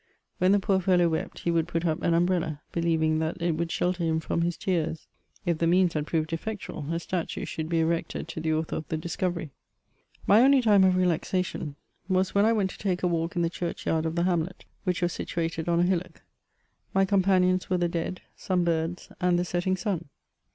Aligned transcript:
When 0.39 0.51
the 0.51 0.59
poor 0.59 0.79
fellow 0.81 1.09
wept, 1.09 1.41
he 1.41 1.51
would 1.51 1.67
put 1.67 1.85
up 1.85 2.01
an 2.01 2.15
umbrella, 2.15 2.59
believing 2.71 3.19
that 3.19 3.39
it 3.39 3.51
would 3.55 3.71
shelter 3.71 4.03
him 4.03 4.19
from 4.19 4.41
his 4.41 4.57
tears: 4.57 5.05
if 5.45 5.59
the 5.59 5.67
means 5.67 5.93
had 5.93 6.07
proved 6.07 6.33
effectual, 6.33 6.87
a 6.91 6.99
statue 6.99 7.45
should 7.45 7.69
be 7.69 7.81
erected 7.81 8.27
to 8.29 8.41
the 8.41 8.51
author 8.51 8.77
of 8.77 8.87
the 8.87 8.97
discovery. 8.97 9.51
My 10.25 10.41
only 10.41 10.59
time 10.59 10.83
of 10.83 10.95
relaxation 10.95 11.75
was 12.09 12.33
when 12.33 12.45
I 12.45 12.51
went 12.51 12.71
to 12.71 12.79
take 12.79 13.03
a 13.03 13.07
walk 13.07 13.35
in 13.35 13.43
the 13.43 13.47
church 13.47 13.85
yard 13.85 14.07
of 14.07 14.15
the 14.15 14.23
hamlet, 14.23 14.65
which 14.85 15.03
was 15.03 15.13
situated 15.13 15.69
on 15.69 15.79
a 15.81 15.83
hillock. 15.83 16.23
My 16.95 17.05
companions 17.05 17.69
were 17.69 17.77
the 17.77 17.87
dead, 17.87 18.21
some 18.35 18.63
birds, 18.63 19.09
and 19.21 19.37
the 19.37 19.45
setting 19.45 19.77
sun. 19.77 20.09